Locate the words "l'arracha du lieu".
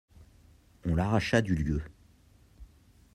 0.95-1.83